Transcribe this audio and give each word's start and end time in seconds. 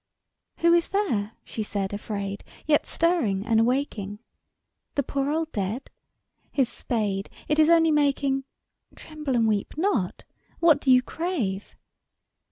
II. 0.57 0.61
Who 0.69 0.73
is 0.73 0.87
there, 0.87 1.33
she 1.43 1.61
said 1.61 1.93
afraid, 1.93 2.43
yet 2.65 2.87
Stirring 2.87 3.45
and 3.45 3.59
awaking 3.59 4.17
The 4.95 5.03
poor 5.03 5.29
old 5.29 5.51
dead? 5.51 5.91
His 6.51 6.69
spade, 6.69 7.29
it 7.47 7.59
Is 7.59 7.69
only 7.69 7.91
making,— 7.91 8.45
(Tremble 8.95 9.35
and 9.35 9.47
weep 9.47 9.75
not 9.77 10.23
I 10.27 10.33
What 10.59 10.81
do 10.81 10.89
you 10.91 11.03
crave 11.03 11.75